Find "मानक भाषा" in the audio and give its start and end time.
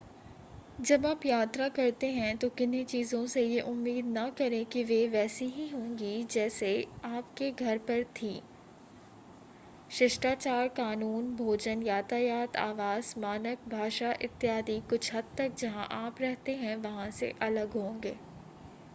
13.17-14.13